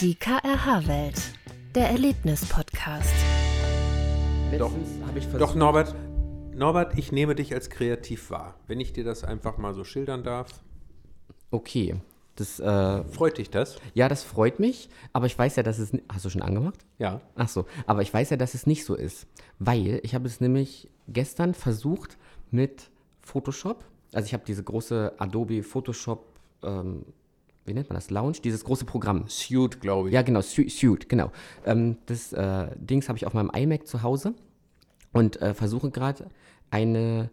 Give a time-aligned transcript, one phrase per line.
[0.00, 1.20] Die KRH-Welt,
[1.74, 3.14] der Erlebnis-Podcast.
[4.58, 5.94] Doch, Letztens habe ich versucht, doch, Norbert,
[6.54, 8.54] Norbert, ich nehme dich als kreativ wahr.
[8.66, 10.48] Wenn ich dir das einfach mal so schildern darf,
[11.50, 11.96] Okay,
[12.36, 13.76] das, äh, freut dich das?
[13.94, 15.92] ja, das freut mich, aber ich weiß ja, dass es.
[16.12, 16.78] Hast du schon angemacht?
[16.98, 17.20] Ja.
[17.36, 19.26] Ach so, aber ich weiß ja, dass es nicht so ist,
[19.58, 22.16] weil ich habe es nämlich gestern versucht
[22.50, 22.90] mit
[23.20, 23.84] Photoshop.
[24.12, 26.24] Also ich habe diese große Adobe Photoshop,
[26.64, 27.04] ähm,
[27.64, 29.24] wie nennt man das, Lounge, dieses große Programm.
[29.28, 30.14] Suit, glaube ich.
[30.14, 31.32] Ja, genau, Su- Suit, genau.
[31.64, 34.34] Ähm, das äh, Dings habe ich auf meinem iMac zu Hause
[35.12, 36.26] und äh, versuche gerade
[36.70, 37.30] eine,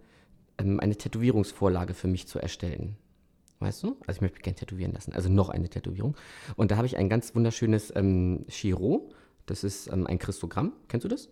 [0.57, 2.95] ähm, eine Tätowierungsvorlage für mich zu erstellen.
[3.59, 3.95] Weißt du?
[4.07, 5.13] Also ich möchte mich gerne tätowieren lassen.
[5.13, 6.15] Also noch eine Tätowierung.
[6.55, 9.11] Und da habe ich ein ganz wunderschönes ähm, Chiro.
[9.45, 10.73] Das ist ähm, ein Christogramm.
[10.87, 11.29] Kennst du das?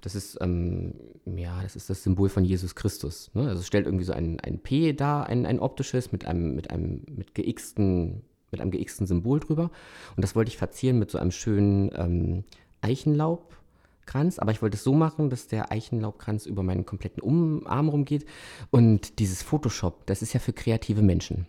[0.00, 3.30] Das ist, ähm, ja, das ist das Symbol von Jesus Christus.
[3.34, 3.48] Ne?
[3.48, 6.70] Also es stellt irgendwie so ein, ein P da, ein, ein optisches, mit einem, mit
[6.70, 9.70] einem, mit geixten, mit einem geixten Symbol drüber.
[10.14, 12.44] Und das wollte ich verzieren mit so einem schönen ähm,
[12.82, 14.38] Eichenlaubkranz.
[14.38, 18.26] Aber ich wollte es so machen, dass der Eichenlaubkranz über meinen kompletten um Arm rumgeht.
[18.70, 21.46] Und dieses Photoshop, das ist ja für kreative Menschen.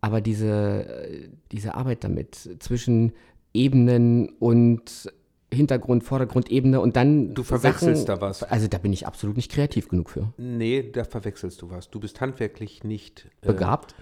[0.00, 3.12] Aber diese, äh, diese Arbeit damit zwischen
[3.52, 5.12] Ebenen und
[5.52, 7.34] Hintergrund, Vordergrundebene und dann.
[7.34, 8.42] Du verwechselst Sachen, da was.
[8.42, 10.32] Also da bin ich absolut nicht kreativ genug für.
[10.36, 11.88] Nee, da verwechselst du was.
[11.90, 13.94] Du bist handwerklich nicht äh, Begabt?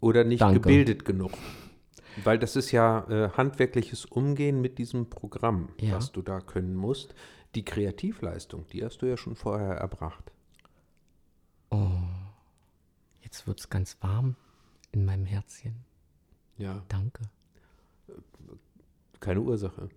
[0.00, 0.60] oder nicht Danke.
[0.60, 1.32] gebildet genug.
[2.24, 5.96] Weil das ist ja äh, handwerkliches Umgehen mit diesem Programm, Ja.
[5.96, 7.14] was du da können musst.
[7.54, 10.32] Die Kreativleistung, die hast du ja schon vorher erbracht.
[13.20, 14.34] Jetzt wird es ganz warm
[14.92, 15.76] in meinem Herzchen.
[16.56, 17.22] Ja, Danke.
[19.20, 19.88] keine Ursache.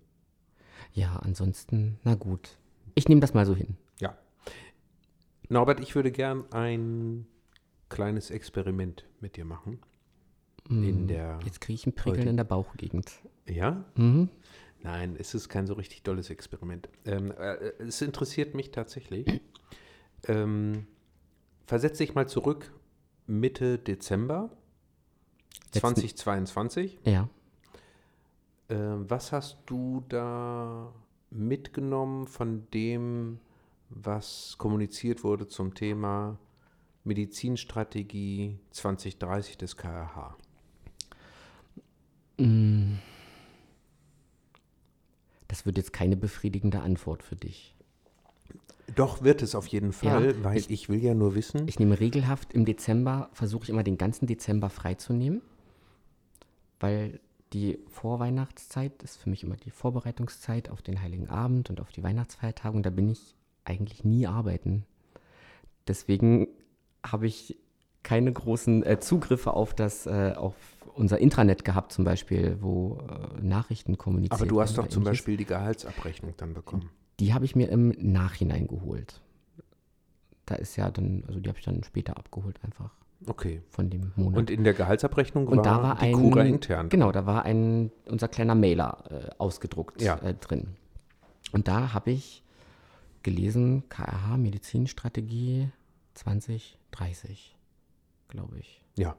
[0.93, 2.57] Ja, ansonsten, na gut.
[2.95, 3.75] Ich nehme das mal so hin.
[3.99, 4.17] Ja.
[5.49, 7.25] Norbert, ich würde gern ein
[7.89, 9.79] kleines Experiment mit dir machen.
[10.69, 11.39] In der.
[11.43, 13.11] Jetzt kriege ich ein Prickeln Heute- in der Bauchgegend.
[13.47, 13.83] Ja?
[13.95, 14.29] Mhm.
[14.81, 16.87] Nein, es ist kein so richtig tolles Experiment.
[17.05, 19.41] Ähm, äh, es interessiert mich tatsächlich.
[20.29, 20.87] Ähm,
[21.65, 22.71] versetz dich mal zurück
[23.27, 24.49] Mitte Dezember
[25.73, 26.97] Letzten- 2022.
[27.03, 27.27] Ja.
[28.69, 30.93] Ähm, was hast du da
[31.29, 33.39] mitgenommen von dem,
[33.89, 36.37] was kommuniziert wurde zum Thema
[37.03, 40.35] Medizinstrategie 2030 des KRH?
[45.47, 47.75] Das wird jetzt keine befriedigende Antwort für dich.
[48.95, 51.67] Doch wird es auf jeden Fall, Ja, weil ich- ich, will ja nur wissen.
[51.67, 55.41] Ich nehme regelhaft im Dezember, versuche ich immer den ganzen Dezember freizunehmen,
[56.79, 57.19] weil
[57.53, 62.03] die Vorweihnachtszeit ist für mich immer die Vorbereitungszeit auf den Heiligen Abend und auf die
[62.03, 64.85] Weihnachtsfeiertage und da bin ich eigentlich nie arbeiten.
[65.87, 66.47] Deswegen
[67.05, 67.57] habe ich
[68.01, 70.55] keine großen äh, Zugriffe auf das, äh, auf
[70.95, 75.19] unser Intranet gehabt zum Beispiel, wo äh, Nachrichten kommuniziert Aber du hast doch zum ähnliches.
[75.19, 76.89] Beispiel die Gehaltsabrechnung dann bekommen.
[77.19, 79.21] Die habe ich mir im Nachhinein geholt.
[80.45, 82.91] Da ist ja dann, also die habe ich dann später abgeholt einfach
[83.27, 83.61] Okay.
[83.69, 84.37] von dem Monat.
[84.37, 86.89] Und in der Gehaltsabrechnung Und war, da war die ein Cura intern.
[86.89, 90.17] Genau, da war ein unser kleiner Mailer äh, ausgedruckt Ja.
[90.17, 90.75] äh, drin.
[91.51, 92.43] Und da habe ich
[93.21, 95.69] gelesen KRH Medizinstrategie
[96.15, 97.55] 2030,
[98.27, 98.83] glaube ich.
[98.95, 99.15] Ja.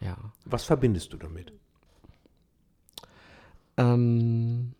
[0.00, 0.16] Ja.
[0.44, 1.52] Was verbindest du damit?
[3.78, 4.72] Ähm,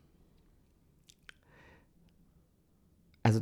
[3.22, 3.40] also,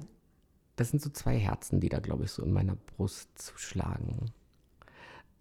[0.76, 4.30] das sind so zwei Herzen, die da, glaube ich, so in meiner Brust zuschlagen.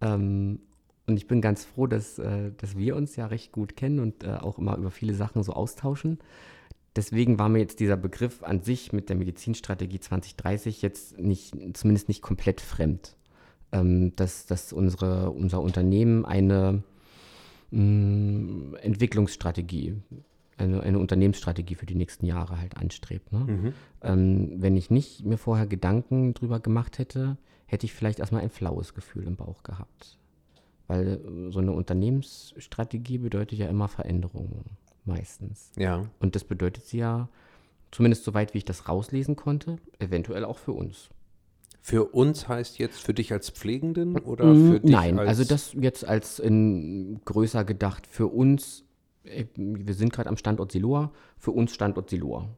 [0.00, 0.60] Ähm,
[1.06, 4.24] und ich bin ganz froh, dass, äh, dass wir uns ja recht gut kennen und
[4.24, 6.18] äh, auch immer über viele Sachen so austauschen.
[6.96, 12.08] Deswegen war mir jetzt dieser Begriff an sich mit der Medizinstrategie 2030 jetzt nicht, zumindest
[12.08, 13.16] nicht komplett fremd.
[13.72, 16.84] Ähm, dass, dass unsere, unser Unternehmen eine
[17.72, 19.96] mh, Entwicklungsstrategie,
[20.56, 23.32] eine, eine Unternehmensstrategie für die nächsten Jahre halt anstrebt.
[23.32, 23.72] Ne?
[24.02, 28.50] Ähm, wenn ich nicht mir vorher Gedanken drüber gemacht hätte, hätte ich vielleicht erstmal ein
[28.50, 30.18] flaues Gefühl im Bauch gehabt.
[30.86, 34.64] Weil äh, so eine Unternehmensstrategie bedeutet ja immer Veränderungen,
[35.04, 35.72] meistens.
[35.76, 36.04] Ja.
[36.20, 37.28] Und das bedeutet sie ja,
[37.90, 41.10] zumindest soweit wie ich das rauslesen konnte, eventuell auch für uns.
[41.80, 45.44] Für uns heißt jetzt für dich als Pflegenden oder für dich Mm, Nein, als also
[45.44, 48.84] das jetzt als in größer gedacht für uns,
[49.24, 52.48] wir sind gerade am Standort Siloa, für uns Standort Siloa.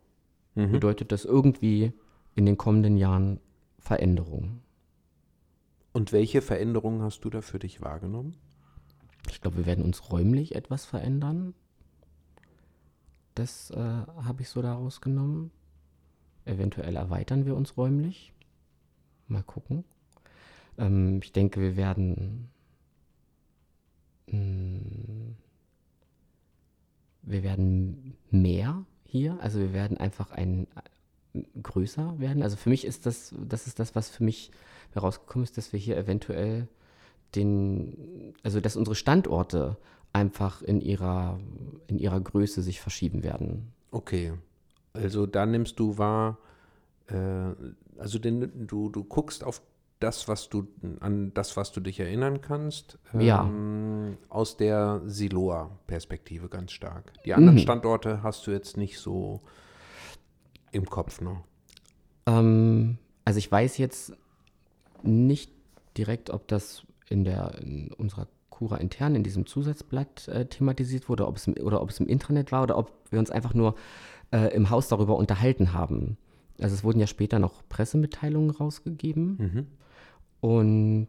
[0.55, 0.73] Mhm.
[0.73, 1.93] Bedeutet das irgendwie
[2.35, 3.41] in den kommenden Jahren
[3.79, 4.63] Veränderungen?
[5.93, 8.37] Und welche Veränderungen hast du da für dich wahrgenommen?
[9.31, 11.55] Ich glaube, wir werden uns räumlich etwas verändern.
[13.35, 15.51] Das äh, habe ich so daraus genommen.
[16.45, 18.33] Eventuell erweitern wir uns räumlich.
[19.29, 19.85] Mal gucken.
[20.79, 22.51] Ähm, ich denke, wir werden.
[24.31, 25.46] mm,
[27.27, 30.67] wir werden mehr hier, also wir werden einfach ein
[31.63, 32.43] größer werden.
[32.43, 34.51] Also für mich ist das, das ist das, was für mich
[34.93, 36.69] herausgekommen ist, dass wir hier eventuell
[37.35, 39.77] den, also dass unsere Standorte
[40.13, 41.39] einfach in ihrer,
[41.89, 43.73] in ihrer Größe sich verschieben werden.
[43.91, 44.33] Okay.
[44.95, 46.39] Also da nimmst du wahr,
[47.09, 47.51] äh,
[47.99, 49.61] also den, du, du guckst auf
[50.01, 50.67] das, was du,
[51.01, 53.45] an das, was du dich erinnern kannst, Ja.
[53.45, 57.13] ähm, aus der Siloa-Perspektive ganz stark.
[57.25, 57.61] Die anderen Mhm.
[57.61, 59.41] Standorte hast du jetzt nicht so
[60.73, 61.45] im Kopf noch.
[62.27, 64.13] Ähm, also ich weiß jetzt
[65.03, 65.51] nicht
[65.97, 71.27] direkt, ob das in der in unserer Cura intern in diesem Zusatzblatt äh, thematisiert wurde,
[71.27, 73.75] ob es im, oder ob es im Intranet war oder ob wir uns einfach nur
[74.33, 76.17] äh, im Haus darüber unterhalten haben.
[76.61, 79.67] Also es wurden ja später noch Pressemitteilungen rausgegeben Mhm.
[80.41, 81.09] Und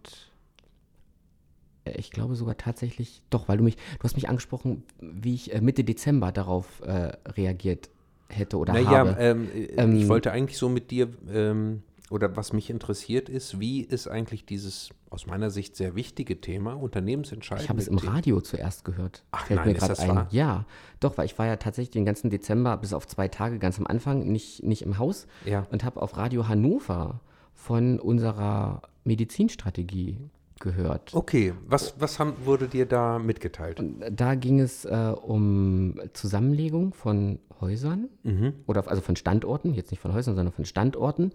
[1.86, 5.54] äh, ich glaube sogar tatsächlich, doch, weil du mich, du hast mich angesprochen, wie ich
[5.54, 7.90] äh, Mitte Dezember darauf äh, reagiert
[8.30, 9.16] hätte oder Naja, habe.
[9.20, 13.60] ähm, äh, Ähm, ich wollte eigentlich so mit dir, ähm, oder was mich interessiert ist,
[13.60, 17.64] wie ist eigentlich dieses aus meiner Sicht sehr wichtige Thema, Unternehmensentscheidungen?
[17.66, 19.24] Ich habe es im Radio zuerst gehört.
[19.32, 20.10] Ach Fällt nein, mir ist das ein.
[20.10, 20.28] wahr?
[20.32, 20.66] Ja,
[21.02, 23.88] doch, weil ich war ja tatsächlich den ganzen Dezember bis auf zwei Tage ganz am
[23.88, 25.66] Anfang nicht, nicht im Haus Ja.
[25.72, 27.20] und habe auf Radio Hannover
[27.56, 30.18] von unserer Medizinstrategie
[30.60, 31.14] gehört.
[31.14, 33.82] Okay, was, was haben, wurde dir da mitgeteilt?
[34.12, 38.54] Da ging es äh, um Zusammenlegung von Häusern Mhm.
[38.68, 41.32] oder also von Standorten, jetzt nicht von Häusern, sondern von Standorten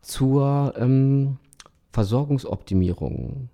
[0.00, 1.38] zur ähm,
[1.92, 3.48] Versorgungsoptimierung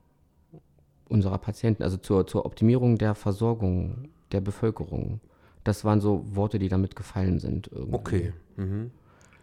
[1.08, 5.20] unserer Patienten, also zur, zur Optimierung der Versorgung der Bevölkerung.
[5.65, 7.69] Das waren so Worte, die damit gefallen sind.
[7.73, 7.94] Irgendwie.
[7.94, 8.32] Okay.
[8.56, 8.91] Mhm.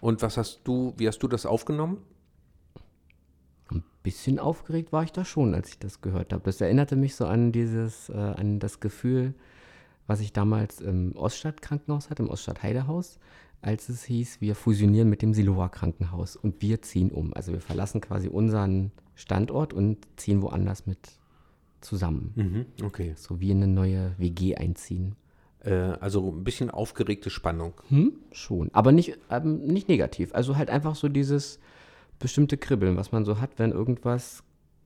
[0.01, 1.97] Und was hast du, wie hast du das aufgenommen?
[4.03, 6.43] Bisschen aufgeregt war ich da schon, als ich das gehört habe.
[6.45, 9.33] Das erinnerte mich so an dieses, äh, an das Gefühl,
[10.07, 13.19] was ich damals im Oststadt-Krankenhaus hatte, im Oststadt-Heidehaus,
[13.61, 17.33] als es hieß, wir fusionieren mit dem Siloa-Krankenhaus und wir ziehen um.
[17.33, 20.97] Also wir verlassen quasi unseren Standort und ziehen woanders mit
[21.81, 22.31] zusammen.
[22.35, 22.85] Mhm.
[22.85, 23.13] Okay.
[23.17, 25.15] So wie in eine neue WG einziehen.
[25.63, 27.73] Äh, also ein bisschen aufgeregte Spannung.
[27.89, 28.69] Hm, schon.
[28.73, 30.33] Aber nicht, ähm, nicht negativ.
[30.33, 31.59] Also halt einfach so dieses
[32.19, 34.43] bestimmte Kribbeln, was man so hat, wenn irgendwas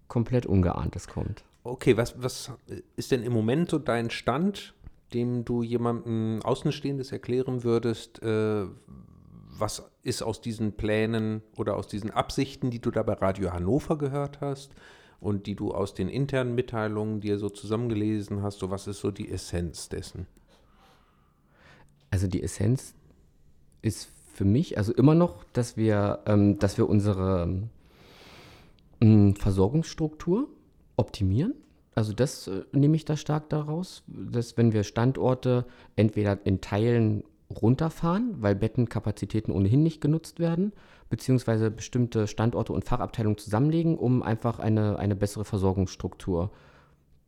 [0.08, 1.44] komplett Ungeahntes kommt.
[1.64, 2.52] Okay, was, was
[2.96, 4.74] ist denn im Moment so dein Stand,
[5.14, 8.66] dem du jemandem Außenstehendes erklären würdest, äh,
[9.58, 13.98] was ist aus diesen Plänen oder aus diesen Absichten, die du da bei Radio Hannover
[13.98, 14.74] gehört hast
[15.20, 19.12] und die du aus den internen Mitteilungen dir so zusammengelesen hast, so was ist so
[19.12, 20.28] die Essenz dessen?
[22.12, 22.94] Also die Essenz
[23.82, 27.62] ist für mich also immer noch, dass wir, ähm, dass wir unsere
[29.00, 30.48] ähm, Versorgungsstruktur
[30.98, 31.54] optimieren.
[31.96, 35.66] Also das äh, nehme ich da stark daraus, dass wenn wir Standorte
[35.96, 40.74] entweder in Teilen runterfahren, weil Bettenkapazitäten ohnehin nicht genutzt werden,
[41.10, 46.52] beziehungsweise bestimmte Standorte und Fachabteilungen zusammenlegen, um einfach eine, eine bessere Versorgungsstruktur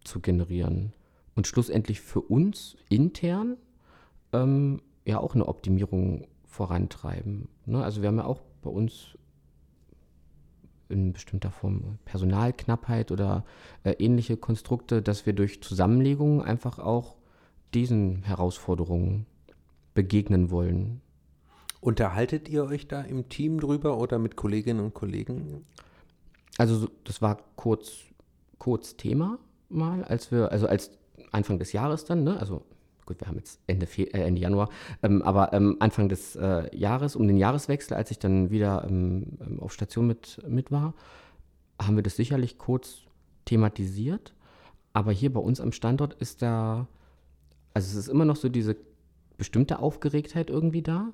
[0.03, 0.93] zu generieren.
[1.35, 3.57] Und schlussendlich für uns intern
[4.33, 6.25] ähm, ja auch eine Optimierung
[6.55, 7.49] vorantreiben.
[7.65, 7.83] Ne?
[7.83, 9.17] Also wir haben ja auch bei uns
[10.87, 13.43] in bestimmter Form Personalknappheit oder
[13.83, 17.17] äh, ähnliche Konstrukte, dass wir durch Zusammenlegungen einfach auch
[17.73, 19.25] diesen Herausforderungen
[19.93, 21.01] begegnen wollen.
[21.81, 25.65] Unterhaltet ihr euch da im Team drüber oder mit Kolleginnen und Kollegen?
[26.57, 27.91] Also so- das war kurz,
[28.59, 29.39] kurz Thema
[29.69, 30.91] mal, als wir, also als
[31.31, 32.39] Anfang des Jahres dann, ne?
[32.39, 32.63] also
[33.05, 34.69] gut, wir haben jetzt Ende, Fe äh, Ende Januar,
[35.03, 39.37] ähm, aber ähm, Anfang des äh, Jahres, um den Jahreswechsel, als ich dann wieder ähm,
[39.41, 40.93] ähm, auf Station mit, mit war,
[41.81, 43.01] haben wir das sicherlich kurz
[43.45, 44.33] thematisiert.
[44.93, 46.87] Aber hier bei uns am Standort ist da,
[47.73, 48.77] also es ist immer noch so diese
[49.37, 51.11] bestimmte Aufgeregtheit irgendwie da,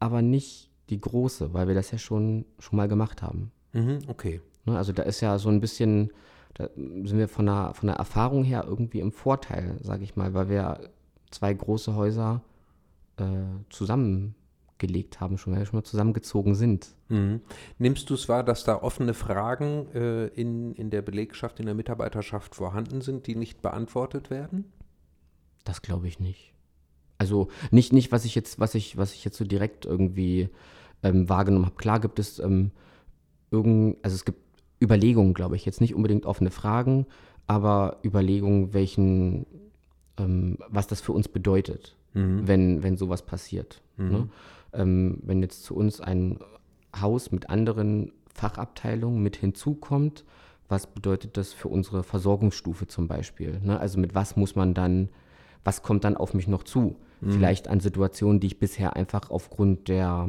[0.00, 3.52] aber nicht die große, weil wir das ja schon, schon mal gemacht haben.
[3.74, 4.40] Mhm, okay.
[4.64, 6.10] Ne, also da ist ja so ein bisschen,
[6.54, 10.32] da sind wir von der, von der Erfahrung her irgendwie im Vorteil, sage ich mal,
[10.34, 10.90] weil wir
[11.30, 12.42] zwei große Häuser
[13.16, 13.24] äh,
[13.70, 16.88] zusammengelegt haben, schon, schon mal zusammengezogen sind.
[17.08, 17.40] Mhm.
[17.78, 21.74] Nimmst du es wahr, dass da offene Fragen äh, in, in der Belegschaft, in der
[21.74, 24.64] Mitarbeiterschaft vorhanden sind, die nicht beantwortet werden?
[25.64, 26.54] Das glaube ich nicht.
[27.18, 30.48] Also nicht, nicht, was ich jetzt, was ich, was ich jetzt so direkt irgendwie
[31.02, 31.76] ähm, wahrgenommen habe.
[31.76, 32.70] Klar gibt es ähm,
[33.50, 34.38] irgend, also es gibt
[34.80, 37.06] Überlegungen, glaube ich, jetzt nicht unbedingt offene Fragen,
[37.46, 39.46] aber Überlegungen, welchen,
[40.18, 41.96] ähm, was das für uns bedeutet,
[42.46, 43.82] wenn, wenn sowas passiert.
[44.10, 44.28] Ne?
[44.72, 46.38] Ähm, wenn jetzt zu uns ein
[46.98, 50.24] Haus mit anderen Fachabteilungen mit hinzukommt,
[50.68, 53.60] was bedeutet das für unsere Versorgungsstufe zum Beispiel?
[53.62, 53.78] Ne?
[53.78, 55.08] Also mit was muss man dann,
[55.64, 56.96] was kommt dann auf mich noch zu?
[57.20, 57.32] Mhm.
[57.32, 60.28] Vielleicht an Situationen, die ich bisher einfach aufgrund der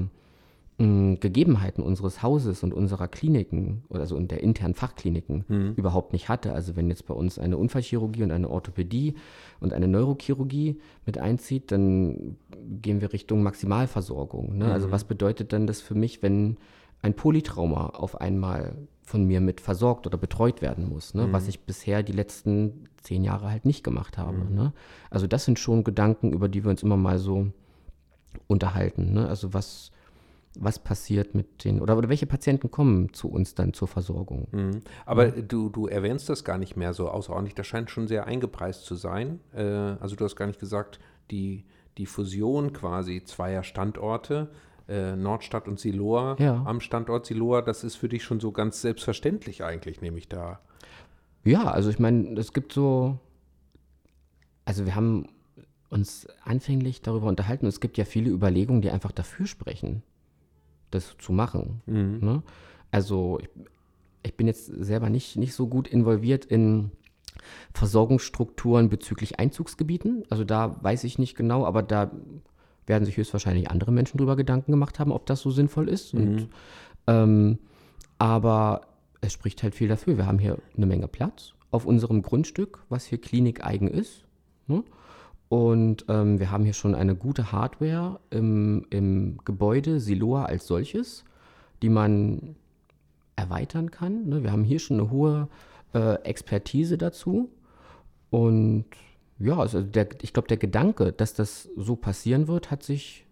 [0.80, 5.74] mh, Gegebenheiten unseres Hauses und unserer Kliniken, also in der internen Fachkliniken, Mhm.
[5.76, 6.54] überhaupt nicht hatte.
[6.54, 9.16] Also wenn jetzt bei uns eine Unfallchirurgie und eine Orthopädie
[9.60, 12.38] und eine Neurochirurgie mit einzieht, dann
[12.82, 14.58] gehen wir Richtung Maximalversorgung.
[14.58, 14.72] Ne?
[14.72, 16.58] Also was bedeutet denn das für mich, wenn
[17.02, 21.28] ein Polytrauma auf einmal von mir mit versorgt oder betreut werden muss, ne?
[21.32, 24.38] was ich bisher die letzten zehn Jahre halt nicht gemacht habe.
[24.54, 24.74] Ne?
[25.10, 27.48] Also das sind schon Gedanken, über die wir uns immer mal so
[28.48, 29.14] unterhalten.
[29.14, 29.28] Ne?
[29.28, 29.92] Also was,
[30.62, 34.48] was passiert mit den, oder, oder welche Patienten kommen zu uns dann zur Versorgung?
[34.52, 34.82] Mhm.
[35.06, 37.56] Aber du, du erwähnst das gar nicht mehr so außerordentlich.
[37.56, 39.40] Das scheint schon sehr eingepreist zu sein.
[39.54, 41.00] Äh, also du hast gar nicht gesagt,
[41.32, 41.66] die,
[41.98, 44.50] die Fusion quasi zweier Standorte,
[44.88, 46.64] äh, Nordstadt und Siloa Ja.
[46.66, 50.60] am Standort Siloa, das ist für dich schon so ganz selbstverständlich eigentlich, nehme ich da.
[51.44, 53.18] Ja, also ich meine, es gibt so,
[54.66, 55.28] also wir haben
[55.90, 60.04] uns anfänglich darüber unterhalten, es gibt ja viele Überlegungen, die einfach dafür sprechen,
[60.92, 61.82] das zu machen.
[62.20, 62.44] Ne?
[62.92, 63.50] Also ich,
[64.24, 66.92] ich bin jetzt selber nicht, nicht so gut involviert in
[67.74, 70.24] Versorgungsstrukturen bezüglich Einzugsgebieten.
[70.30, 72.12] Also da weiß ich nicht genau, aber da
[72.86, 76.14] werden sich höchstwahrscheinlich andere Menschen drüber Gedanken gemacht haben, ob das so sinnvoll ist.
[76.14, 76.50] Und,
[77.08, 77.60] ähm,
[78.18, 78.82] aber
[79.22, 80.18] es spricht halt viel dafür.
[80.18, 84.26] Wir haben hier eine Menge Platz auf unserem Grundstück, was hier klinikeigen ist.
[84.68, 84.84] Ne?
[85.50, 91.26] Und ähm, wir haben hier schon eine gute Hardware im, im Gebäude Siloa als solches,
[91.82, 92.56] die man
[93.36, 94.28] erweitern kann.
[94.30, 94.44] Ne?
[94.44, 95.48] Wir haben hier schon eine hohe
[95.94, 97.50] äh, Expertise dazu.
[98.30, 98.86] Und
[99.40, 103.26] ja, also der, ich glaube, der Gedanke, dass das so passieren wird, hat sich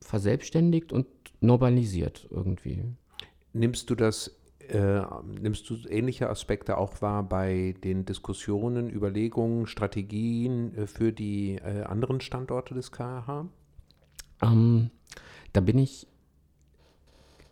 [0.00, 1.06] verselbstständigt und
[1.40, 2.84] normalisiert irgendwie.
[3.54, 4.36] Nimmst du das,
[4.70, 11.56] äh, nimmst du ähnliche Aspekte auch wahr bei den Diskussionen, Überlegungen, Strategien äh, für die
[11.56, 13.46] äh, anderen Standorte des KH?
[14.42, 14.90] Ähm,
[15.52, 16.06] da bin ich.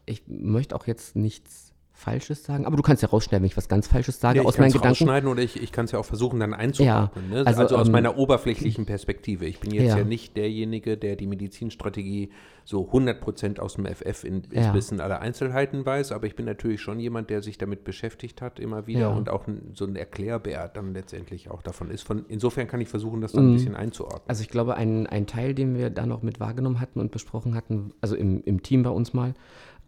[0.07, 1.68] Ich möchte auch jetzt nichts
[1.99, 4.57] Falsches sagen, aber du kannst ja rausschneiden, wenn ich was ganz Falsches sage, Ja, aus
[4.57, 4.89] meinen Gedanken.
[4.89, 7.29] rausschneiden oder ich, ich kann es ja auch versuchen, dann einzuordnen.
[7.29, 7.43] ne?
[7.45, 9.47] also also, aus ähm, meiner oberflächlichen Perspektive.
[9.47, 9.99] Ich bin jetzt ja.
[9.99, 10.05] Ja.
[10.05, 12.31] nicht derjenige, der die Medizinstrategie
[12.65, 14.73] so 100% aus dem FF in, Ja.
[14.75, 18.61] Wissen aller Einzelheiten weiß, aber ich bin natürlich schon jemand, der sich damit beschäftigt hat
[18.61, 19.09] immer wieder Ja.
[19.09, 22.03] und auch so ein Erklärbär dann letztendlich auch davon ist.
[22.03, 24.23] Von, insofern kann ich versuchen, das dann ein bisschen einzuordnen.
[24.29, 27.57] Also ich glaube, ein, ein Teil, den wir da noch mit wahrgenommen hatten und besprochen
[27.57, 29.35] hatten, also im, im Team bei uns mal,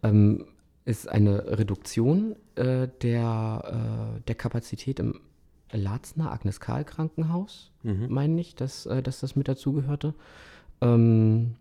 [0.03, 0.43] ähm,
[0.85, 5.19] ist eine Reduktion äh, der, äh, der Kapazität im
[5.71, 10.13] Larzner Agnes Karl Krankenhaus, meine ich, dass, äh, dass das mit dazugehörte.
[10.81, 11.55] Ähm,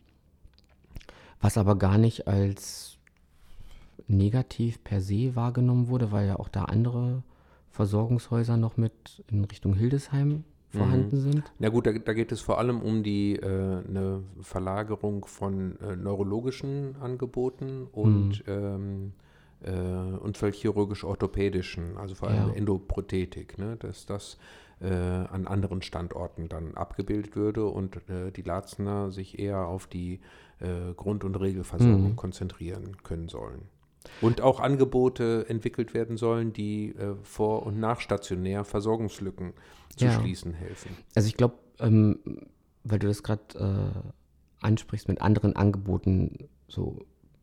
[1.40, 2.98] was aber gar nicht als
[4.08, 7.22] negativ per se wahrgenommen wurde, weil ja auch da andere
[7.70, 11.52] Versorgungshäuser noch mit in Richtung Hildesheim vorhanden sind.
[11.58, 15.96] Na gut, da, da geht es vor allem um die äh, eine Verlagerung von äh,
[15.96, 19.12] neurologischen Angeboten und ähm,
[19.62, 22.54] äh, unfallchirurgisch-orthopädischen, also vor allem Ja.
[22.54, 24.38] Endoprothetik, ne, dass das
[24.80, 30.20] äh, an anderen Standorten dann abgebildet würde und äh, die Larzner sich eher auf die
[30.60, 33.62] äh, Grund- und Regelversorgung konzentrieren können sollen.
[34.20, 39.52] Und auch Angebote entwickelt werden sollen, die äh, vor- und nachstationär Versorgungslücken
[39.96, 40.20] zu Ja.
[40.20, 40.96] schließen helfen.
[41.14, 42.18] Also ich glaube, ähm,
[42.84, 46.98] weil du das gerade äh, ansprichst mit anderen Angeboten, so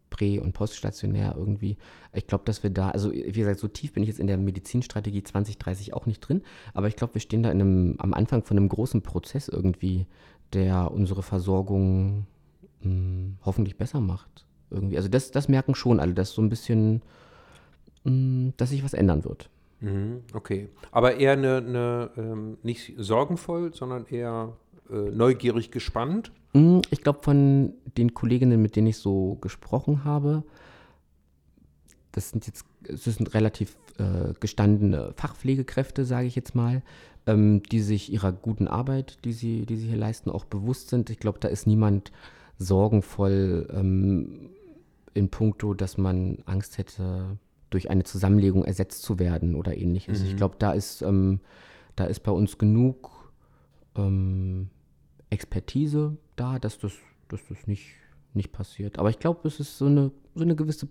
[0.09, 1.77] prä- und poststationär irgendwie,
[2.13, 4.37] ich glaube, dass wir da, also wie gesagt, so tief bin ich jetzt in der
[4.37, 6.43] Medizinstrategie 2030 auch nicht drin,
[6.73, 10.07] aber ich glaube, wir stehen da in einem, am Anfang von einem großen Prozess irgendwie,
[10.53, 12.25] der unsere Versorgung
[12.81, 14.45] mh, hoffentlich besser macht.
[14.69, 14.97] Irgendwie.
[14.97, 17.01] Also das, das merken schon alle, dass so ein bisschen,
[18.03, 19.49] mh, dass sich was ändern wird.
[19.79, 20.69] Mhm, okay.
[20.91, 24.53] Aber eher eine, eine ähm, nicht sorgenvoll, sondern eher
[24.89, 26.31] äh, neugierig gespannt.
[26.53, 30.43] Mm, Ich glaube, von den Kolleginnen, mit denen ich so gesprochen habe,
[32.11, 36.81] das sind jetzt, es sind relativ äh, gestandene Fachpflegekräfte, sage ich jetzt mal,
[37.27, 41.09] ähm, die sich ihrer guten Arbeit, die sie, die sie hier leisten, auch bewusst sind.
[41.11, 42.11] Ich glaube, da ist niemand
[42.57, 44.49] sorgenvoll ähm,
[45.13, 47.37] in puncto, dass man Angst hätte,
[47.69, 50.21] durch eine Zusammenlegung ersetzt zu werden oder ähnliches.
[50.21, 51.41] Ich glaube, da ist, ähm,
[51.95, 53.33] da ist bei uns genug
[53.95, 54.69] ähm,
[55.29, 56.93] Expertise da, dass das,
[57.27, 57.95] dass das nicht,
[58.33, 58.99] nicht passiert.
[58.99, 60.87] Aber ich glaube, es ist so eine, so eine gewisse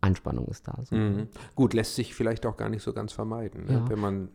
[0.00, 0.78] Anspannung ist da.
[0.84, 0.94] So.
[0.94, 1.28] Mhm.
[1.54, 3.72] Gut, lässt sich vielleicht auch gar nicht so ganz vermeiden, ne?
[3.72, 3.88] Ja.
[3.88, 4.28] wenn man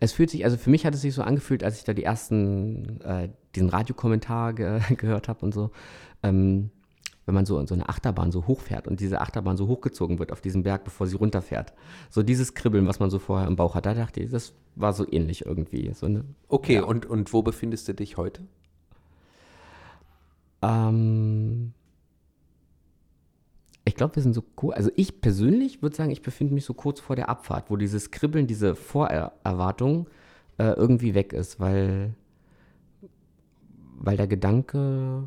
[0.00, 2.04] Es fühlt sich, also für mich hat es sich so angefühlt, als ich da die
[2.04, 5.70] ersten, äh, diesen Radiokommentar ge gehört habe und so.
[6.22, 6.70] Ähm,
[7.26, 10.32] wenn man so in so eine Achterbahn so hochfährt und diese Achterbahn so hochgezogen wird
[10.32, 11.72] auf diesen Berg, bevor sie runterfährt.
[12.10, 14.92] So dieses Kribbeln, was man so vorher im Bauch hat, da dachte ich, das war
[14.92, 15.92] so ähnlich irgendwie.
[15.94, 16.84] So eine, Okay, Ja.
[16.84, 18.42] und, und wo befindest du dich heute?
[20.62, 21.72] ähm,
[23.84, 26.74] ich glaube, wir sind so kurz, also ich persönlich würde sagen, ich befinde mich so
[26.74, 30.08] kurz vor der Abfahrt, wo dieses Kribbeln, diese Vorerwartung
[30.58, 32.14] äh, irgendwie weg ist, weil,
[33.98, 35.24] weil der Gedanke,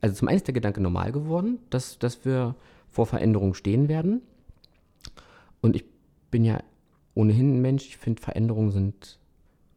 [0.00, 2.54] also zum einen ist der Gedanke normal geworden, dass, dass wir
[2.90, 4.22] vor Veränderungen stehen werden.
[5.60, 5.84] Und ich
[6.30, 6.62] bin ja
[7.14, 9.18] ohnehin ein Mensch, ich finde Veränderungen sind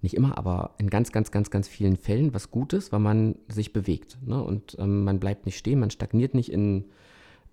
[0.02, 3.74] nicht immer, aber in ganz, ganz, ganz, ganz vielen Fällen was Gutes, weil man sich
[3.74, 4.18] bewegt.
[4.26, 4.42] Ne?
[4.42, 6.86] Und ähm, man bleibt nicht stehen, man stagniert nicht in,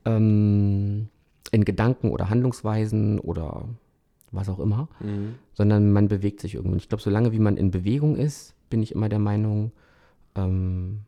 [0.05, 1.09] ähm,
[1.53, 3.69] in Gedanken oder Handlungsweisen oder
[4.33, 4.89] was auch immer,
[5.55, 6.73] sondern man bewegt sich irgendwo.
[6.73, 9.73] Und ich glaube, solange wie man in Bewegung ist, bin ich immer der Meinung,
[10.37, 11.01] ähm,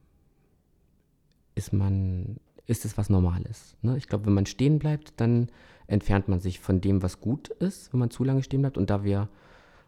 [1.55, 3.77] ist man, ist es was Normales.
[3.83, 3.97] Ne?
[3.97, 5.49] Ich glaube, wenn man stehen bleibt, dann
[5.87, 8.79] entfernt man sich von dem, was gut ist, wenn man zu lange stehen bleibt.
[8.79, 9.29] Und da wir,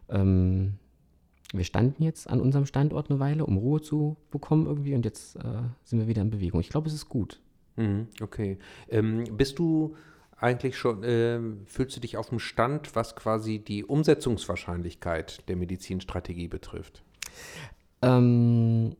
[0.09, 0.75] ähm,
[1.53, 5.35] wir standen jetzt an unserem Standort eine Weile, um Ruhe zu bekommen irgendwie, und jetzt
[5.37, 6.59] äh, sind wir wieder in Bewegung.
[6.59, 7.39] Ich glaube, es ist gut.
[7.75, 8.57] Mhm, okay.
[8.89, 9.95] Ähm, bist du
[10.37, 16.47] eigentlich schon, ähm, fühlst du dich auf dem Stand, was quasi die Umsetzungswahrscheinlichkeit der Medizinstrategie
[16.47, 17.03] betrifft?
[18.01, 18.95] Ähm,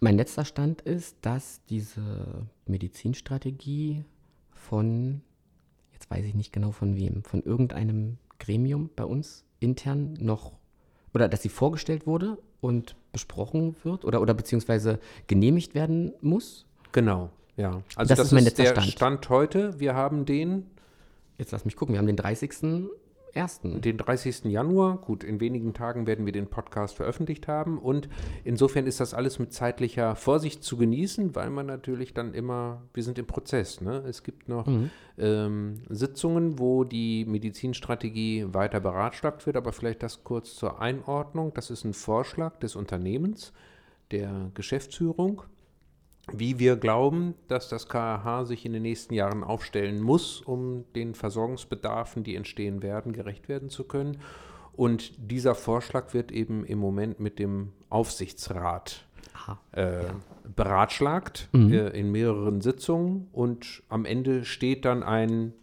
[0.00, 4.04] mein letzter Stand ist, dass diese Medizinstrategie
[4.52, 5.22] von,
[5.92, 10.52] jetzt weiß ich nicht genau von wem, von irgendeinem Gremium bei uns intern noch,
[11.12, 16.66] oder dass sie vorgestellt wurde und besprochen wird oder, oder beziehungsweise genehmigt werden muss.
[16.92, 17.82] Genau, ja.
[17.96, 18.92] Also Das das, ist mein ist letzter der Stand.
[18.92, 19.80] Stand heute.
[19.80, 20.66] Wir haben den
[21.40, 22.16] Jetzt lass mich gucken, wir haben den
[23.34, 23.80] 30.01.
[23.80, 24.44] den 30.
[24.44, 24.98] Januar.
[24.98, 27.78] Gut, in wenigen Tagen werden wir den Podcast veröffentlicht haben.
[27.78, 28.08] Und
[28.44, 33.02] insofern ist das alles mit zeitlicher Vorsicht zu genießen, weil man natürlich dann immer, wir
[33.02, 33.80] sind im Prozess.
[33.80, 34.02] Ne?
[34.08, 34.66] Es gibt noch
[35.18, 39.56] ähm, Sitzungen, wo die Medizinstrategie weiter beratschlagt wird.
[39.56, 41.52] Aber vielleicht das kurz zur Einordnung.
[41.54, 43.52] Das ist ein Vorschlag des Unternehmens,
[44.10, 45.42] der Geschäftsführung
[46.32, 51.14] wie wir glauben, dass das KAH sich in den nächsten Jahren aufstellen muss, um den
[51.14, 54.18] Versorgungsbedarfen, die entstehen werden, gerecht werden zu können.
[54.72, 59.04] Und dieser Vorschlag wird eben im Moment mit dem Aufsichtsrat
[59.72, 60.04] äh,
[60.54, 65.54] beratschlagt äh, in mehreren Sitzungen und am Ende steht dann ein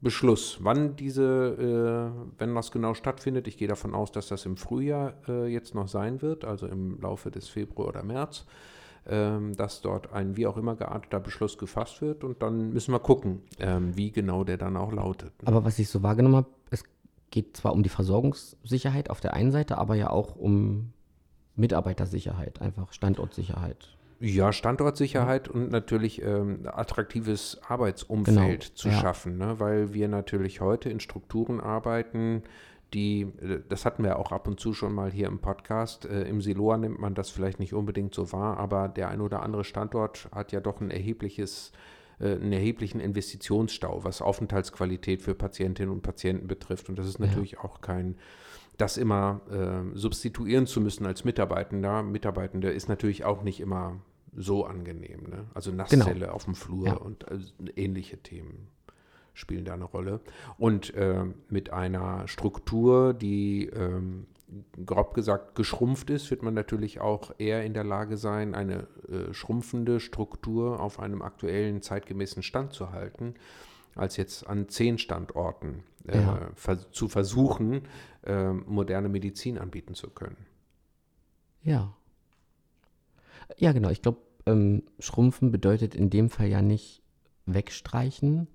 [0.00, 3.48] Beschluss, wann diese, äh, wenn das genau stattfindet.
[3.48, 7.00] Ich gehe davon aus, dass das im Frühjahr äh, jetzt noch sein wird, also im
[7.00, 8.44] Laufe des Februar oder März
[9.08, 13.42] dass dort ein wie auch immer gearteter Beschluss gefasst wird und dann müssen wir gucken,
[13.58, 15.30] ähm, wie genau der dann auch lautet.
[15.42, 15.48] ne?
[15.48, 16.82] Aber was ich so wahrgenommen habe, es
[17.30, 20.92] geht zwar um die Versorgungssicherheit auf der einen Seite, aber ja auch um
[21.54, 23.96] Mitarbeitersicherheit, einfach Standortsicherheit.
[24.18, 28.94] Ja, Standortsicherheit und natürlich ähm, attraktives Arbeitsumfeld Genau, zu ja.
[28.94, 29.60] schaffen, ne?
[29.60, 32.42] weil wir natürlich heute in Strukturen arbeiten,
[32.94, 36.22] die, äh, das hatten wir auch ab und zu schon mal hier im Podcast, äh,
[36.24, 39.64] im Siloa nimmt man das vielleicht nicht unbedingt so wahr, aber der ein oder andere
[39.64, 41.72] Standort hat ja doch ein erhebliches,
[42.20, 47.58] äh, einen erheblichen Investitionsstau, was Aufenthaltsqualität für Patientinnen und Patienten betrifft und das ist natürlich
[47.58, 48.16] auch kein
[48.78, 54.00] das immer äh, substituieren zu müssen als Mitarbeitender, Mitarbeitende ist natürlich auch nicht immer
[54.34, 55.22] so angenehm.
[55.30, 55.46] Ne?
[55.54, 56.92] Also Nasszelle auf dem Flur Ja.
[56.94, 57.38] und äh,
[57.74, 58.68] ähnliche Themen
[59.36, 60.20] spielen da eine Rolle.
[60.58, 64.26] Und äh, mit einer Struktur, die ähm,
[64.84, 69.32] grob gesagt geschrumpft ist, wird man natürlich auch eher in der Lage sein, eine äh,
[69.32, 73.34] schrumpfende Struktur auf einem aktuellen zeitgemäßen Stand zu halten,
[73.94, 76.50] als jetzt an zehn Standorten äh, Ja.
[76.54, 77.82] vers zu versuchen,
[78.22, 80.46] äh, moderne Medizin anbieten zu können.
[81.62, 81.94] Ja.
[83.58, 83.90] Ja, genau.
[83.90, 87.02] Ich glaube, ähm, schrumpfen bedeutet in dem Fall ja nicht
[87.46, 88.48] wegstreichen,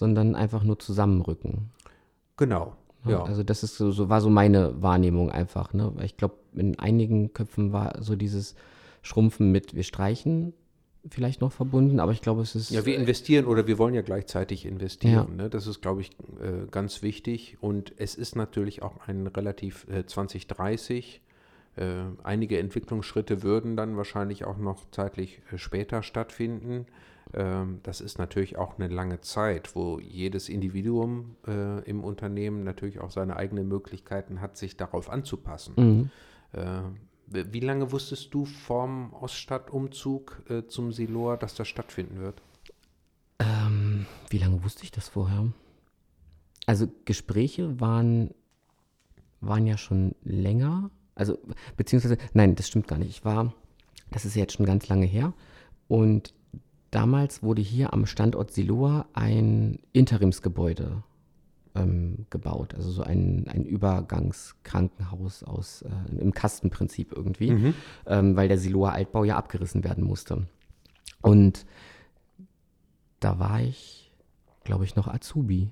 [0.00, 1.70] sondern einfach nur zusammenrücken.
[2.38, 2.72] Genau.
[3.04, 3.12] Ne?
[3.12, 3.22] Ja.
[3.22, 5.74] Also das ist so, so war so meine Wahrnehmung einfach.
[5.74, 5.92] Ne?
[5.94, 8.54] Weil ich glaube, in einigen Köpfen war so dieses
[9.02, 10.54] Schrumpfen mit wir streichen
[11.08, 14.02] vielleicht noch verbunden, aber ich glaube, es ist Ja, wir investieren oder wir wollen ja
[14.02, 15.28] gleichzeitig investieren.
[15.36, 15.44] Ja.
[15.44, 15.50] Ne?
[15.50, 16.10] Das ist, glaube ich,
[16.40, 17.58] äh, ganz wichtig.
[17.60, 21.20] Und es ist natürlich auch ein relativ äh, 2030.
[21.76, 26.86] Äh, einige Entwicklungsschritte würden dann wahrscheinlich auch noch zeitlich äh, später stattfinden.
[27.32, 33.00] Ähm, das ist natürlich auch eine lange Zeit, wo jedes Individuum äh, im Unternehmen natürlich
[33.00, 35.74] auch seine eigenen Möglichkeiten hat, sich darauf anzupassen.
[35.76, 36.10] Mhm.
[37.26, 42.42] Wie lange wusstest du vom Oststadtumzug zum Siloa, dass das stattfinden wird?
[43.38, 45.52] Ähm, wie lange wusste ich das vorher?
[46.66, 48.34] Also Gespräche waren,
[49.40, 50.90] waren ja schon länger.
[51.20, 51.38] Also,
[51.76, 53.10] beziehungsweise, nein, das stimmt gar nicht.
[53.10, 53.52] Ich war,
[54.10, 55.34] das ist jetzt schon ganz lange her.
[55.86, 56.34] Und
[56.90, 61.02] damals wurde hier am Standort Siloa ein Interimsgebäude
[61.74, 62.74] ähm, gebaut.
[62.74, 67.74] Also so ein, ein Übergangskrankenhaus aus, äh, im Kastenprinzip irgendwie, Mhm.
[68.06, 70.46] ähm, weil der Siloa Altbau ja abgerissen werden musste.
[71.22, 71.66] Und
[73.20, 74.10] da war ich,
[74.64, 75.70] glaube ich, noch Azubi.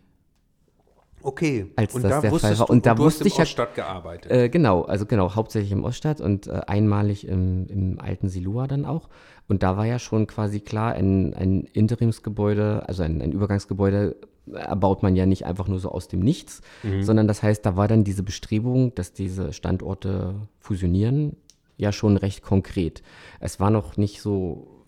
[1.23, 1.67] Okay.
[1.77, 2.67] Als und das da der Fall war.
[2.67, 4.31] du, Und da du wusste hast ich im ja- Oststadt gearbeitet.
[4.33, 8.85] Äh, genau, also genau, hauptsächlich im Oststadt und äh, einmalig im, im alten Silua dann
[8.85, 9.09] auch.
[9.49, 14.17] Und da war ja schon quasi klar, ein, ein Interimsgebäude, also ein, ein Übergangsgebäude
[14.53, 16.63] erbaut man ja nicht einfach nur so aus dem Nichts,
[17.01, 21.37] sondern das heißt, da war dann diese Bestrebung, dass diese Standorte fusionieren,
[21.77, 23.03] ja schon recht konkret.
[23.41, 24.85] Es war noch nicht so,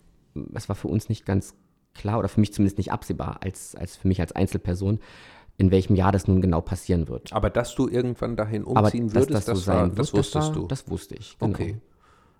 [0.55, 1.53] es war für uns nicht ganz
[1.93, 4.99] klar oder für mich zumindest nicht absehbar, als, als für mich als Einzelperson,
[5.61, 7.31] in welchem Jahr das nun genau passieren wird.
[7.33, 9.99] Aber dass du irgendwann dahin Aber umziehen dass würdest, das so das, sein war, wird,
[9.99, 10.67] das wusstest war, du.
[10.67, 11.37] Das wusste ich.
[11.37, 11.51] Genau.
[11.53, 11.77] okay.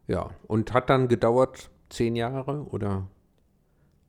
[0.07, 0.31] Ja.
[0.47, 3.07] Und hat dann gedauert zehn Jahre oder?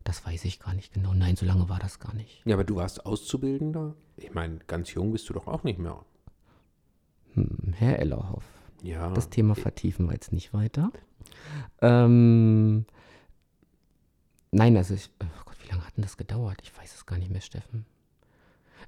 [0.03, 1.12] Das weiß ich gar nicht genau.
[1.12, 2.40] Nein, so lange war das gar nicht.
[2.46, 3.94] Ja, aber du warst Auszubildender?
[4.16, 5.98] Ich meine, ganz jung bist du doch auch nicht mehr.
[7.35, 8.44] Hm, Herr Ellerhoff,
[8.83, 9.11] Ja.
[9.11, 10.90] das Thema vertiefen wir jetzt nicht weiter.
[11.83, 12.87] Ähm,
[14.53, 16.59] nein, also ich, oh Gott, wie lange hat denn das gedauert?
[16.62, 17.85] Ich weiß es gar nicht mehr, Steffen.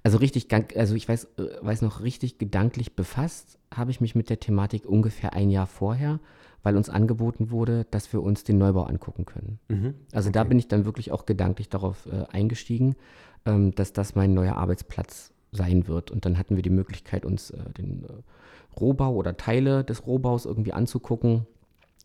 [0.03, 4.31] Also richtig, also ich weiß, äh, weiß noch richtig gedanklich befasst habe ich mich mit
[4.31, 6.21] der Thematik ungefähr ein Jahr vorher,
[6.63, 9.59] weil uns angeboten wurde, dass wir uns den Neubau angucken können.
[9.69, 9.95] Mhm.
[10.13, 12.97] Also da bin ich dann wirklich auch gedanklich darauf äh, eingestiegen,
[13.45, 16.11] ähm, dass das mein neuer Arbeitsplatz sein wird.
[16.11, 20.47] Und dann hatten wir die Möglichkeit, uns äh, den äh, Rohbau oder Teile des Rohbaus
[20.47, 21.47] irgendwie anzugucken,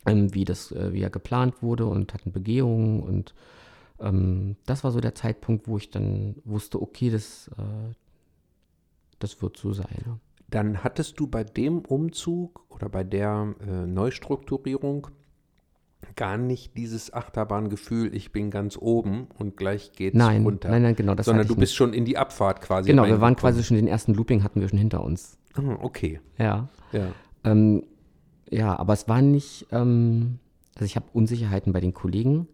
[0.05, 3.33] ähm, wie das, äh, wie er geplant wurde und hatten Begehungen und
[4.01, 7.93] ähm, das war so der Zeitpunkt, wo ich dann wusste, okay, das, äh,
[9.19, 10.19] das wird so sein.
[10.49, 15.07] Dann hattest du bei dem Umzug oder bei der äh, Neustrukturierung
[16.15, 20.69] gar nicht dieses Achterbahngefühl, ich bin ganz oben und gleich geht's Nein, runter.
[20.69, 22.89] nein, nein, genau, das Sondern du bist schon in die Abfahrt quasi.
[22.89, 25.37] Genau, wir waren quasi schon den ersten Looping hatten wir schon hinter uns.
[25.55, 26.69] Ah, okay, Ja.
[26.91, 27.07] ja.
[27.43, 27.83] Ähm,
[28.49, 30.39] ja, aber es war nicht, ähm,
[30.75, 32.47] also ich habe Unsicherheiten bei den Kollegen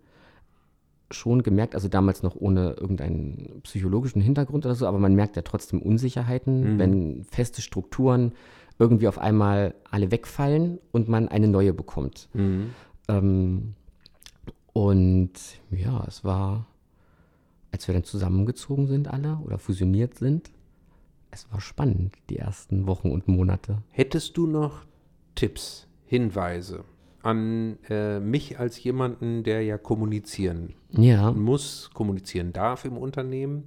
[1.12, 5.44] schon gemerkt, also damals noch ohne irgendeinen psychologischen Hintergrund oder so, aber man merkt ja
[5.44, 8.34] trotzdem Unsicherheiten, wenn feste Strukturen
[8.80, 12.30] irgendwie auf einmal alle wegfallen und man eine neue bekommt.
[12.34, 12.72] Mhm.
[13.08, 13.76] Ähm,
[14.74, 15.32] und
[15.72, 16.68] ja, es war,
[17.72, 20.52] als wir dann zusammengezogen sind alle oder fusioniert sind,
[21.32, 23.82] es war spannend, die ersten Wochen und Monate.
[23.92, 24.86] Hättest du noch
[25.36, 26.84] Tipps, Hinweise
[27.26, 31.32] an äh, mich als jemanden, der ja kommunizieren Ja.
[31.32, 33.66] muss, kommunizieren darf im Unternehmen,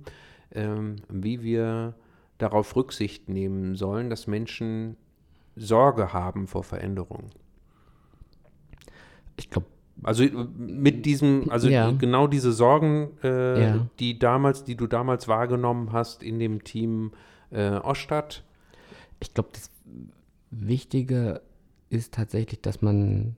[0.52, 1.94] ähm, wie wir
[2.38, 4.96] darauf Rücksicht nehmen sollen, dass Menschen
[5.56, 7.30] Sorge haben vor Veränderungen?
[9.36, 9.66] Ich glaube,
[10.04, 11.90] Also äh, mit diesem, also Ja.
[11.90, 13.86] genau diese Sorgen, äh, Ja.
[13.98, 17.10] die damals, die du damals wahrgenommen hast in dem Team
[17.50, 18.44] äh, Oststadt.
[19.20, 19.70] ich glaube, das
[20.50, 21.40] Wichtige
[21.90, 23.36] ist tatsächlich, dass man,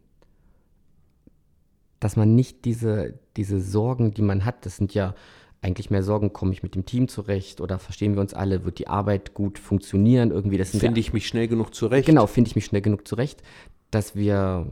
[2.00, 5.14] dass man nicht diese, diese Sorgen, die man hat, das sind ja
[5.62, 8.78] eigentlich mehr Sorgen, komme ich mit dem Team zurecht oder verstehen wir uns alle, wird
[8.78, 10.56] die Arbeit gut funktionieren irgendwie.
[10.56, 12.06] Das Finde ich mich schnell genug zurecht.
[12.06, 13.42] Genau, finde ich mich schnell genug zurecht,
[13.90, 14.66] dass wir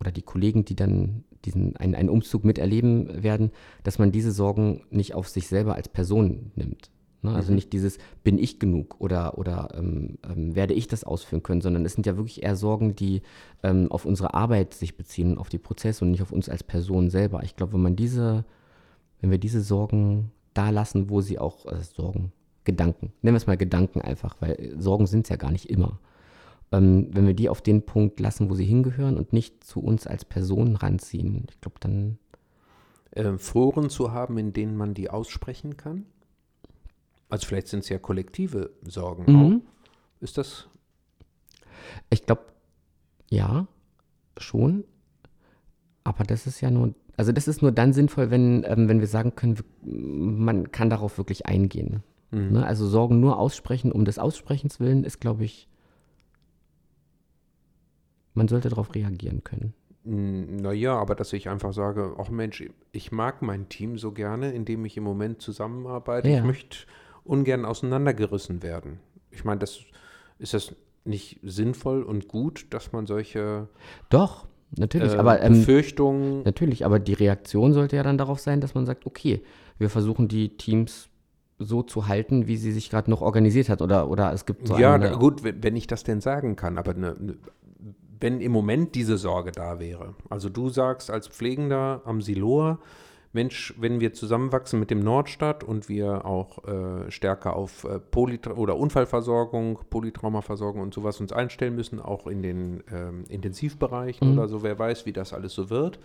[0.00, 3.50] oder die Kollegen, die dann diesen einen, einen Umzug miterleben werden,
[3.82, 6.90] dass man diese Sorgen nicht auf sich selber als Person nimmt.
[7.22, 7.34] Ne?
[7.34, 11.60] Also nicht dieses, bin ich genug oder, oder ähm, ähm, werde ich das ausführen können,
[11.60, 13.22] sondern es sind ja wirklich eher Sorgen, die
[13.62, 17.10] ähm, auf unsere Arbeit sich beziehen, auf die Prozesse und nicht auf uns als Person
[17.10, 17.42] selber.
[17.42, 18.44] Ich glaube, wenn man diese,
[19.20, 22.32] wenn wir diese Sorgen da lassen, wo sie auch, äh, Sorgen,
[22.64, 25.98] Gedanken, nennen wir es mal Gedanken einfach, weil Sorgen sind es ja gar nicht immer
[26.72, 30.06] ähm, wenn wir die auf den Punkt lassen, wo sie hingehören und nicht zu uns
[30.06, 32.18] als Personen ranziehen, ich glaube, dann,
[33.12, 36.06] äh, Foren zu haben, in denen man die aussprechen kann?
[37.30, 39.62] Also vielleicht sind es ja kollektive Sorgen Mhm.
[39.66, 40.22] auch.
[40.22, 40.66] Ist das?
[42.10, 42.42] ich glaube,
[43.30, 43.66] ja,
[44.36, 44.84] schon.
[46.04, 49.06] Aber das ist ja nur, also das ist nur dann sinnvoll, wenn, ähm, wenn wir
[49.06, 52.02] sagen können, man kann darauf wirklich eingehen.
[52.32, 52.52] Mhm.
[52.52, 52.66] Ne?
[52.66, 55.68] Also Sorgen nur aussprechen, um des Aussprechens willen, ist, glaube ich,
[58.34, 59.74] man sollte darauf reagieren können.
[60.04, 64.64] Naja, aber dass ich einfach sage, ach Mensch, ich mag mein Team so gerne, in
[64.64, 66.28] dem ich im Moment zusammenarbeite.
[66.28, 66.38] Ja.
[66.38, 66.78] Ich möchte
[67.30, 68.98] ungern auseinandergerissen werden.
[69.30, 69.80] Ich meine, das
[70.38, 73.68] ist das nicht sinnvoll und gut, dass man solche
[74.10, 78.60] Doch, natürlich, äh, aber ähm, Befürchtungen Natürlich, aber die Reaktion sollte ja dann darauf sein,
[78.60, 79.42] dass man sagt, okay,
[79.78, 81.08] wir versuchen die Teams
[81.58, 83.82] so zu halten, wie sie sich gerade noch organisiert hat.
[83.82, 86.94] Oder, oder es gibt so ja, eine, gut, wenn, ich das denn sagen kann, aber
[86.94, 87.36] ne, ne,
[88.18, 92.78] wenn im Moment diese Sorge da wäre, also du sagst als Pflegender am Siloa,
[93.32, 98.52] Mensch, wenn wir zusammenwachsen mit dem Nordstadt und wir auch äh, stärker auf äh, Polytra
[98.54, 104.38] oder Unfallversorgung, Polytraumaversorgung und sowas uns einstellen müssen, auch in den ähm, Intensivbereichen Mhm.
[104.38, 106.00] oder so, wer weiß, wie das alles so wird,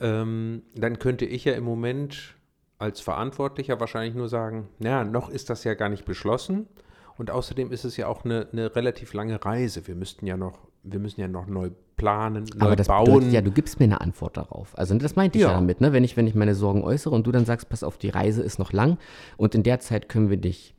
[0.00, 2.36] ähm, dann könnte ich ja im Moment
[2.78, 6.68] als Verantwortlicher wahrscheinlich nur sagen, naja, noch ist das ja gar nicht beschlossen.
[7.16, 9.86] Und außerdem ist es ja auch eine, eine relativ lange Reise.
[9.86, 13.04] Wir müssten ja noch, wir müssen ja noch neu planen, neu Aber das bauen.
[13.06, 14.76] bedeutet ja, du gibst mir eine Antwort darauf.
[14.78, 15.54] Also das meinte ich ja, Ja.
[15.54, 15.92] damit, ne?
[15.92, 18.42] wenn, ich, wenn ich meine Sorgen äußere und du dann sagst, pass auf, die Reise
[18.42, 18.98] ist noch lang
[19.36, 20.74] und in der Zeit können wir dich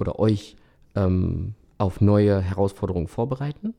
[0.00, 0.56] oder euch
[0.94, 3.74] ähm, auf neue Herausforderungen vorbereiten.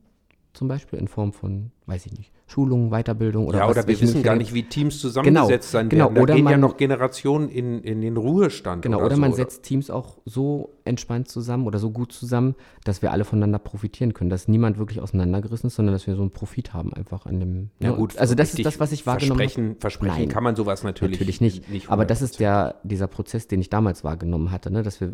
[0.53, 4.01] Zum Beispiel in Form von, weiß ich nicht, Schulungen, Weiterbildung oder ja, was oder wir
[4.01, 6.15] wissen gar nicht, wie Teams zusammengesetzt sein genau, werden.
[6.15, 8.81] Da oder gehen ja man- noch Generationen in, in den Ruhestand.
[8.81, 12.55] Genau, oder, oder so, man setzt Teams auch so entspannt zusammen oder so gut zusammen,
[12.85, 16.21] dass wir alle voneinander profitieren können, dass niemand wirklich auseinandergerissen ist, sondern dass wir so
[16.21, 17.69] einen Profit haben einfach an dem.
[17.79, 17.97] Ja ne?
[17.97, 19.49] gut, also das ist das, was ich wahrgenommen habe.
[19.49, 20.29] Versprechen, versprechen Nein.
[20.29, 21.89] kann man sowas natürlich, Natürlich nicht.
[21.91, 24.81] Aber das ist der, dieser Prozess, den ich damals wahrgenommen hatte, ne?
[24.81, 25.13] dass wir,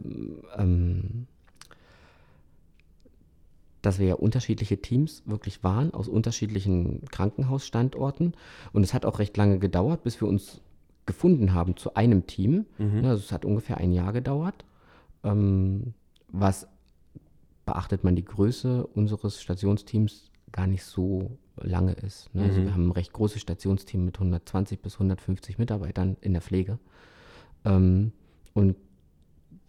[0.57, 1.27] ähm,
[3.85, 8.33] dass wir ja unterschiedliche Teams wirklich waren, aus unterschiedlichen Krankenhausstandorten.
[8.73, 10.61] Und es hat auch recht lange gedauert, bis wir uns
[11.05, 12.65] gefunden haben zu einem Team.
[13.01, 14.65] Ne, also es hat ungefähr ein Jahr gedauert.
[15.23, 15.93] Ähm,
[16.29, 16.67] was
[17.65, 22.33] beachtet man die Größe unseres Stationsteams gar nicht so lange ist.
[22.33, 22.43] Ne?
[22.43, 26.79] Also wir haben ein recht großes Stationsteam mit 120 bis 150 Mitarbeitern in der Pflege.
[27.65, 28.11] Ähm,
[28.53, 28.75] und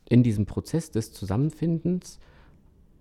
[0.09, 2.19] in diesem Prozess des Zusammenfindens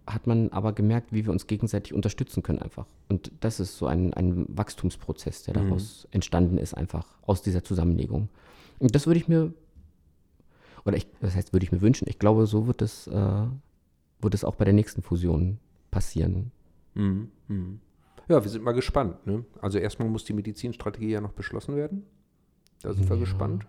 [0.07, 2.85] hat man aber gemerkt, wie wir uns gegenseitig unterstützen können einfach.
[3.09, 8.29] Und das ist so ein, ein Wachstumsprozess, der daraus entstanden ist, einfach aus dieser Zusammenlegung.
[8.79, 9.53] Und das würde ich mir,
[10.85, 13.45] oder ich, das heißt, würde ich mir wünschen, ich glaube, so wird es, äh,
[14.21, 16.51] wird es auch bei der nächsten Fusion passieren.
[16.93, 17.31] Mhm.
[17.47, 17.79] Mhm.
[18.27, 19.25] Ja, wir sind mal gespannt.
[19.25, 19.45] Ne?
[19.61, 22.03] Also erstmal muss die Medizinstrategie ja noch beschlossen werden.
[22.81, 23.65] Da sind wir gespannt.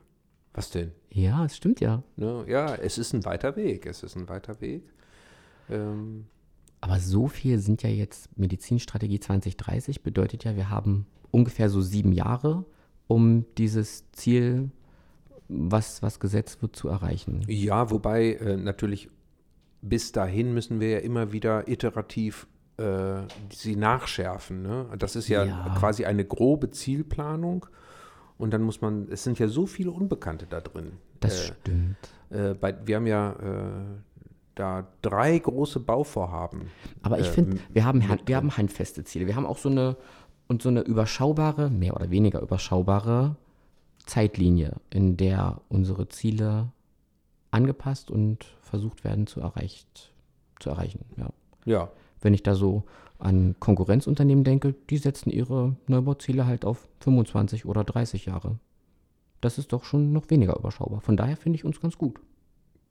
[0.55, 0.93] Was denn?
[1.11, 2.03] Ja, es stimmt ja.
[2.17, 2.45] Ne?
[2.49, 3.87] Ja, es ist ein weiter Weg.
[3.87, 4.83] Es ist ein weiter Weg.
[5.71, 6.27] Ähm,
[6.81, 12.13] Aber so viel sind ja jetzt Medizinstrategie 2030, bedeutet ja, wir haben ungefähr so sieben
[12.13, 12.65] Jahre,
[13.09, 14.71] um dieses Ziel,
[15.49, 17.45] was, was gesetzt wird, zu erreichen.
[17.49, 19.09] Ja, wobei äh, natürlich
[19.83, 22.47] bis dahin müssen wir ja immer wieder iterativ
[22.79, 24.63] äh, sie nachschärfen.
[24.63, 24.87] Ne?
[24.99, 25.75] Das ist ja, Ja.
[25.79, 27.67] quasi eine grobe Zielplanung.
[28.39, 30.93] Und dann muss man, es sind ja so viele Unbekannte da drin.
[31.21, 31.97] Das äh, stimmt.
[32.31, 34.01] äh, bei, wir haben ja äh,
[34.57, 36.71] da drei große Bauvorhaben.
[37.03, 39.27] Aber ich äh, finde, wir haben, wir haben handfeste Ziele.
[39.27, 39.97] Wir haben auch so eine,
[40.49, 43.37] und so eine überschaubare, mehr oder weniger überschaubare
[44.07, 46.73] Zeitlinie, in der unsere Ziele
[47.51, 50.13] angepasst und versucht werden zu, erreicht,
[50.59, 51.05] zu erreichen.
[51.17, 51.29] Ja.
[51.65, 51.91] Ja,
[52.21, 52.85] Wenn ich da so
[53.19, 58.59] an Konkurrenzunternehmen denke, die setzen ihre Neubauziele halt auf 25 oder 30 Jahre.
[59.41, 61.01] Das ist doch schon noch weniger überschaubar.
[61.01, 62.21] Von daher finde ich uns ganz gut.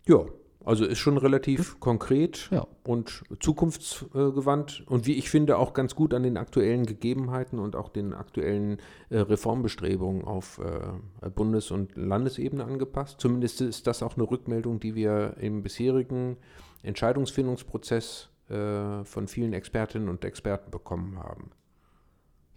[0.07, 0.19] ja.
[0.65, 2.65] Also ist schon relativ konkret Ja.
[2.83, 7.89] und zukunftsgewandt und wie ich finde auch ganz gut an den aktuellen Gegebenheiten und auch
[7.89, 13.21] den aktuellen äh, Reformbestrebungen auf äh, Bundes- und Landesebene angepasst.
[13.21, 16.37] Zumindest ist das auch eine Rückmeldung, die wir im bisherigen
[16.83, 21.51] Entscheidungsfindungsprozess äh, von vielen Expertinnen und Experten bekommen haben.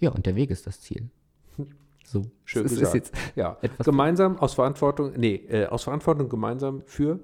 [0.01, 1.11] Ja, und der Weg ist das Ziel.
[2.05, 2.23] So.
[2.47, 3.13] Schön es gesagt.
[3.37, 7.21] Ja, gemeinsam aus Verantwortung, nee, äh, aus Verantwortung gemeinsam für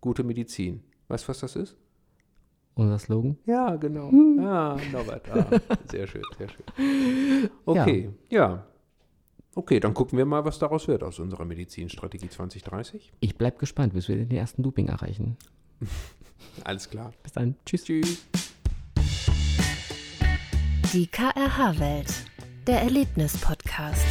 [0.00, 0.82] gute Medizin.
[1.08, 1.76] Weißt du, was das ist?
[2.76, 3.36] unser Slogan.
[3.46, 4.10] Ja, genau.
[4.40, 5.28] Ah, Norbert.
[5.30, 5.46] Ah,
[5.90, 7.50] sehr schön, sehr schön.
[7.66, 8.66] Okay, ja.
[9.54, 13.12] Okay, dann gucken wir mal, was daraus wird aus unserer Medizinstrategie 2030.
[13.20, 15.36] Ich bleib gespannt, bis wir den ersten Looping erreichen.
[16.64, 17.12] Alles klar.
[17.22, 17.56] Bis dann.
[17.64, 17.84] Tschüss.
[17.84, 18.26] Tschüss.
[20.92, 22.26] Die KRH-Welt,
[22.66, 24.06] der Erlebnis-Podcast.